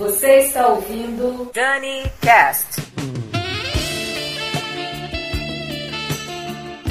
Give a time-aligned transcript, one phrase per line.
[0.00, 2.80] Você está ouvindo Dani Cast.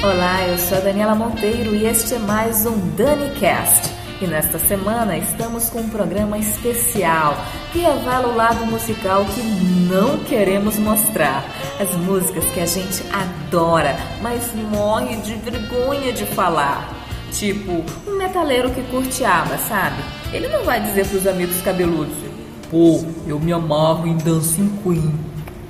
[0.00, 3.92] Olá, eu sou a Daniela Monteiro e este é mais um Dani Cast.
[4.22, 7.34] E nesta semana estamos com um programa especial
[7.72, 11.44] que revela o lado musical que não queremos mostrar.
[11.80, 16.88] As músicas que a gente adora, mas morre de vergonha de falar.
[17.32, 20.00] Tipo, um metaleiro que curte aba, sabe?
[20.32, 22.29] Ele não vai dizer pros amigos cabeludos:
[22.70, 25.12] Pô, eu me amarro em Dancing Queen.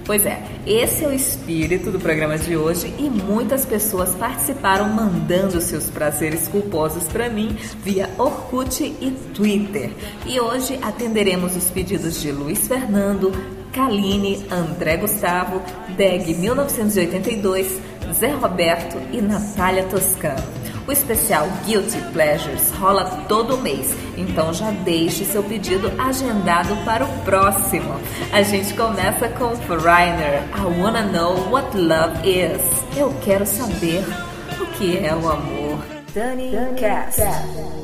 [0.04, 5.60] Pois é, esse é o espírito do programa de hoje e muitas pessoas participaram mandando
[5.62, 9.90] seus prazeres culposos para mim via Orkut e Twitter.
[10.26, 13.32] E hoje atenderemos os pedidos de Luiz Fernando,
[13.72, 15.62] Kaline, André Gustavo,
[15.96, 17.80] Deg 1982,
[18.12, 20.42] Zé Roberto e Natália Toscano.
[20.86, 27.18] O especial Guilty Pleasures rola todo mês, então já deixe seu pedido agendado para o
[27.22, 27.94] próximo.
[28.32, 32.60] A gente começa com Foreigner, I Wanna Know What Love Is.
[32.96, 34.04] Eu quero saber
[34.60, 35.78] o que é o amor.
[36.14, 37.20] Dani, Dani Cast.
[37.20, 37.79] Cast.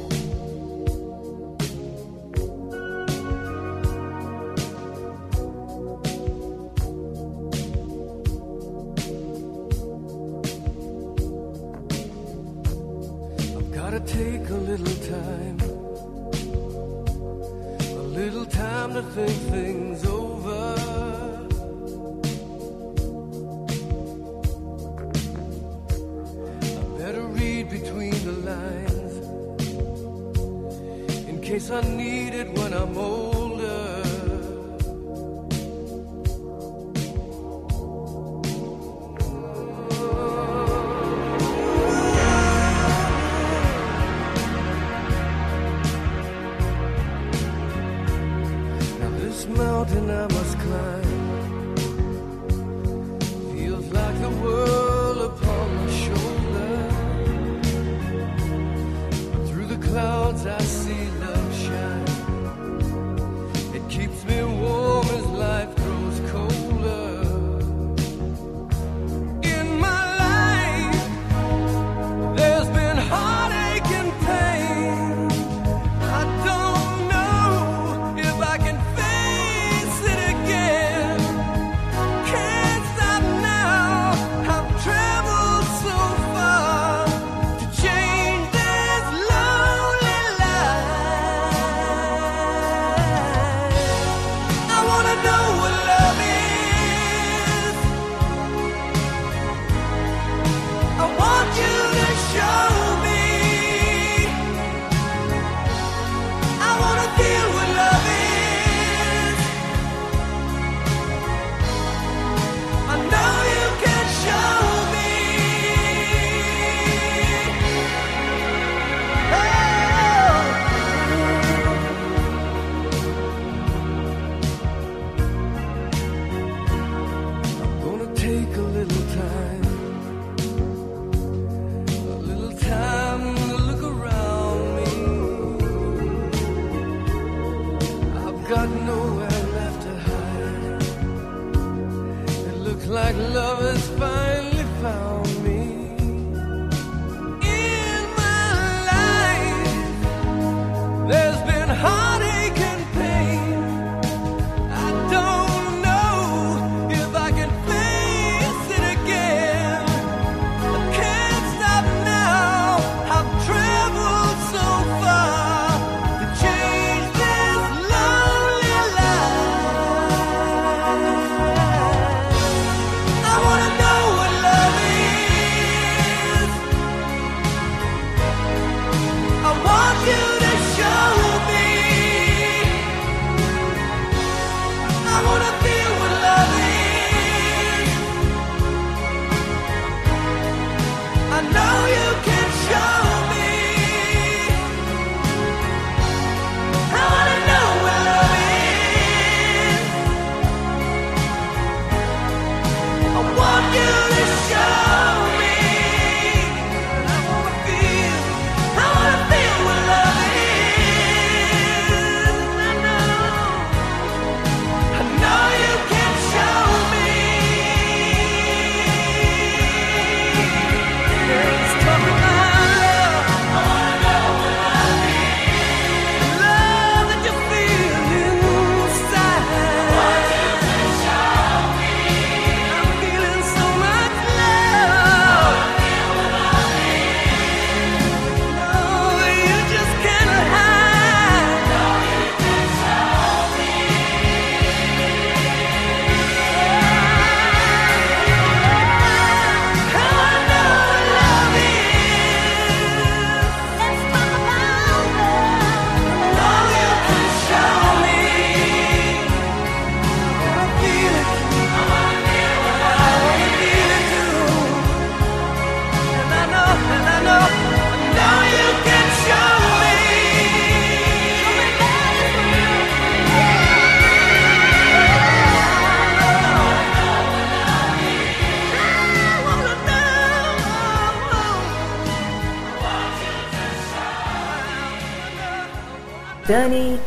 [142.88, 144.55] like love is finally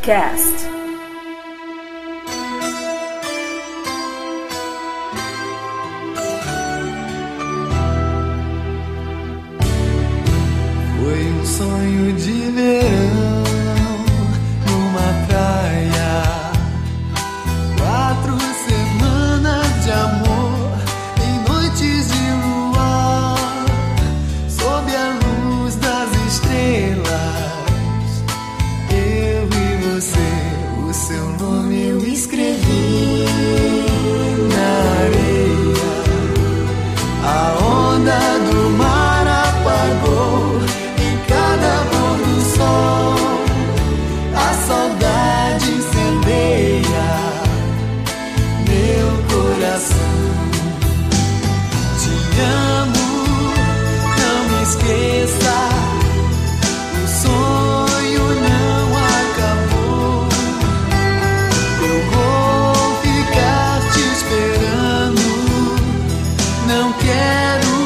[0.02, 0.59] Cast.
[67.00, 67.79] Quero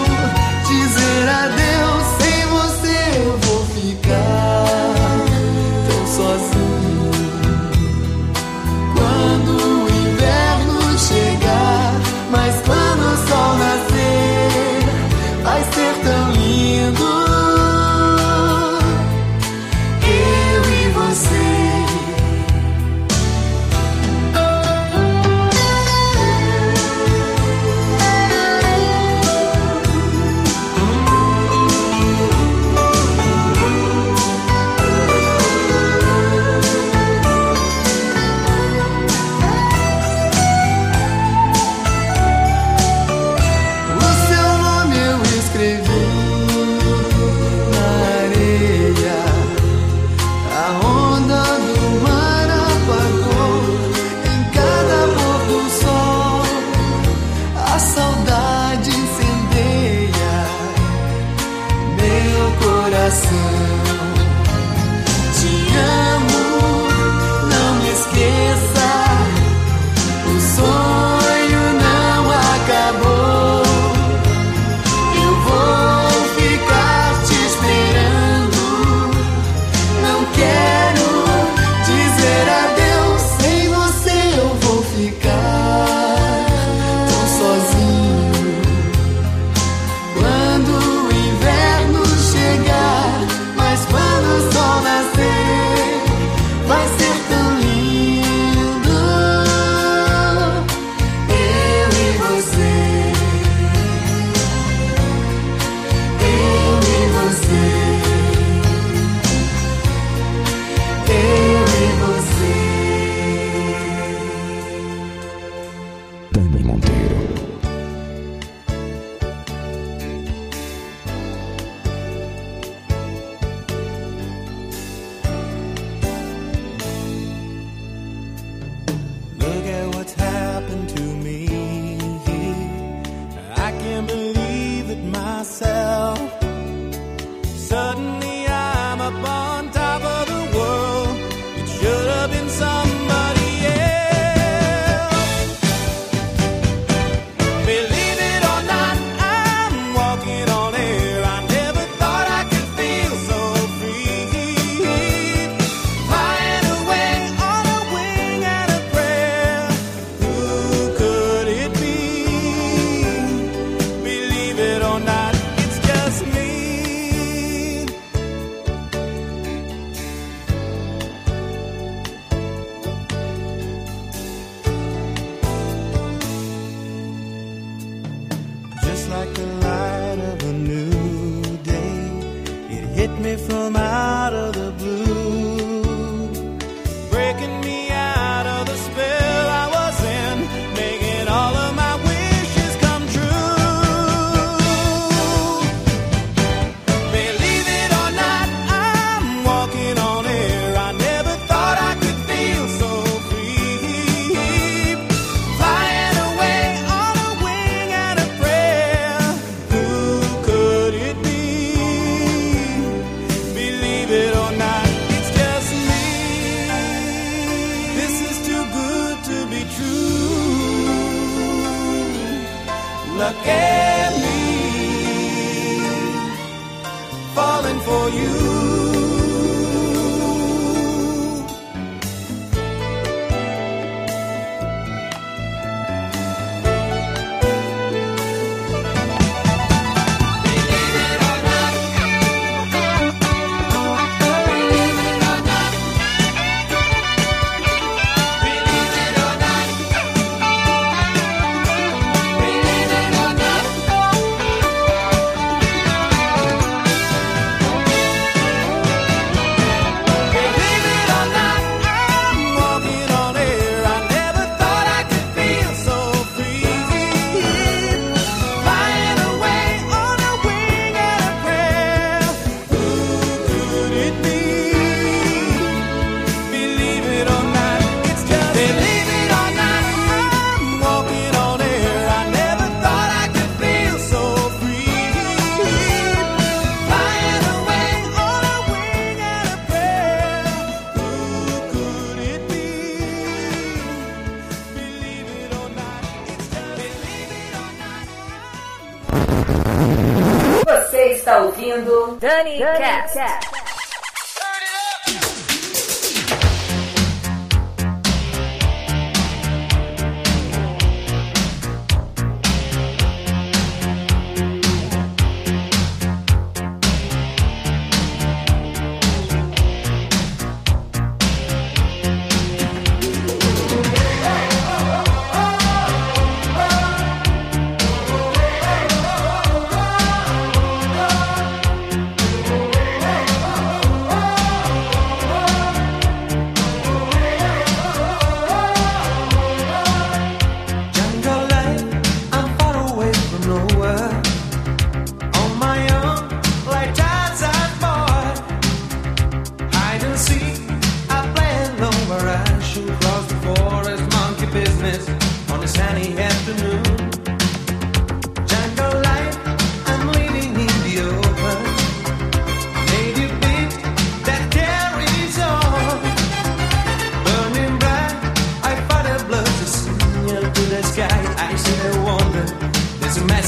[303.15, 303.42] Dani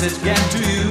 [0.06, 0.85] message get to you?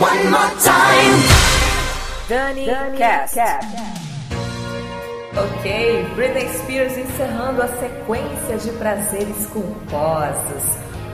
[0.00, 1.20] One more time.
[2.26, 2.64] Dani,
[2.96, 3.36] Cast.
[5.36, 10.64] Ok, Britney Spears encerrando a sequência de prazeres culposos.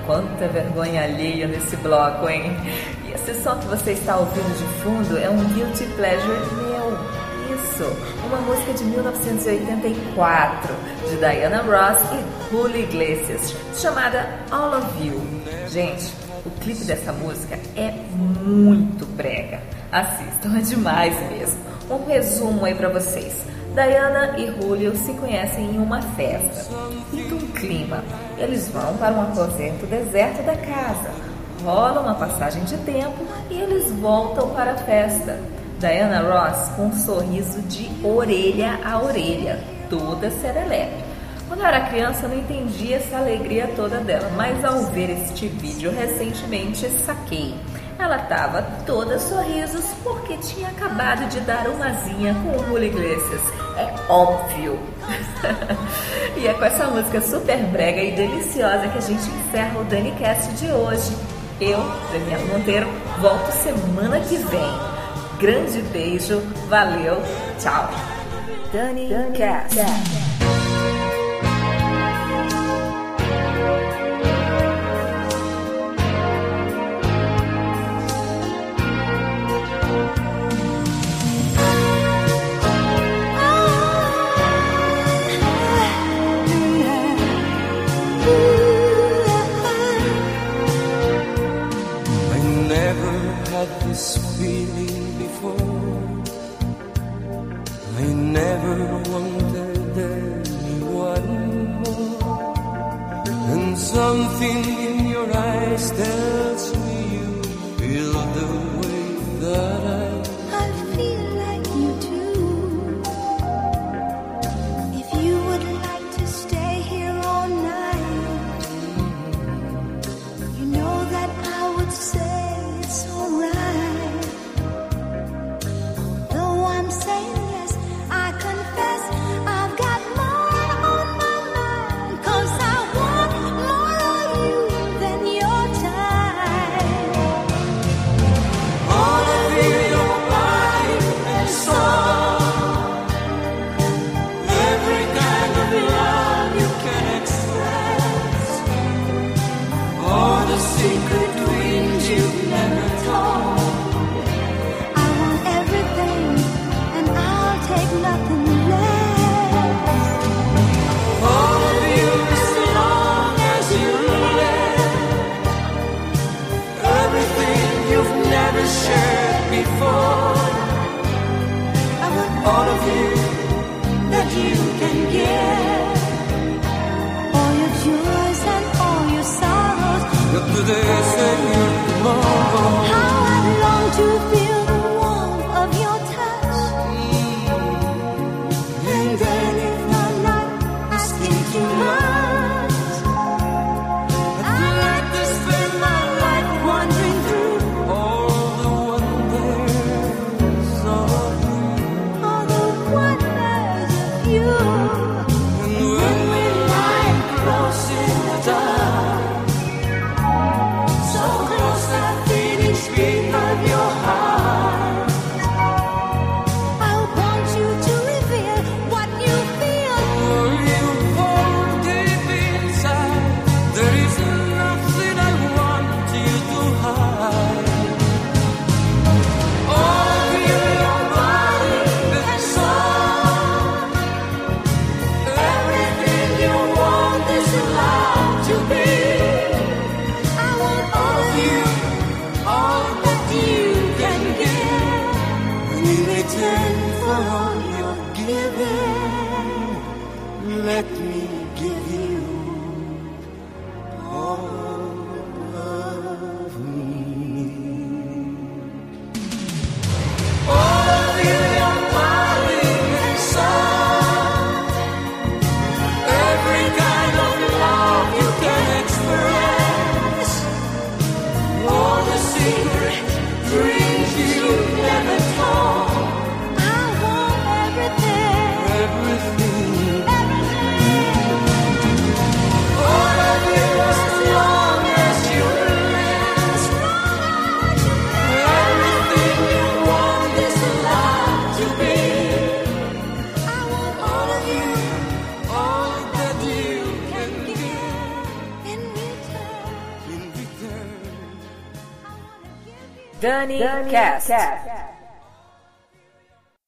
[0.06, 2.56] Quanta vergonha alheia nesse bloco, hein?
[3.04, 6.96] E esse som que você está ouvindo de fundo é um Guilty Pleasure meu.
[7.56, 7.84] Isso,
[8.24, 10.74] uma música de 1984,
[11.08, 15.20] de Diana Ross e Julio Iglesias, chamada All of You.
[15.68, 16.12] Gente,
[16.66, 19.60] clipe dessa música é muito brega.
[19.92, 21.60] Assistam, é demais mesmo.
[21.88, 23.46] Um resumo aí pra vocês.
[23.72, 26.74] Diana e Julio se conhecem em uma festa.
[27.12, 28.02] Pinta um clima.
[28.36, 31.10] Eles vão para um aposento deserto da casa.
[31.62, 35.38] Rola uma passagem de tempo e eles voltam para a festa.
[35.78, 41.04] Diana Ross com um sorriso de orelha a orelha, toda serelepe.
[41.66, 46.88] Era criança eu não entendia essa alegria toda dela, mas ao ver este vídeo recentemente
[47.04, 47.56] saquei.
[47.98, 53.42] Ela estava toda sorrisos porque tinha acabado de dar uma zinha com o Julio Iglesias.
[53.76, 54.78] É óbvio.
[56.38, 60.52] e é com essa música super brega e deliciosa que a gente encerra o DaniCast
[60.52, 61.16] de hoje.
[61.60, 61.78] Eu,
[62.12, 62.86] Daniela Monteiro,
[63.20, 65.40] volto semana que vem.
[65.40, 67.20] Grande beijo, valeu,
[67.58, 67.90] tchau.
[68.72, 69.08] Dani
[94.38, 96.06] feeling before.
[97.98, 98.06] I
[98.38, 98.78] never
[99.12, 101.28] wanted anyone
[101.82, 102.54] more.
[103.52, 107.42] And something in your eyes tells me you
[107.78, 108.75] feel the